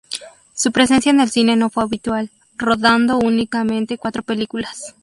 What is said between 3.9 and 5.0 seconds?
cuatro películas.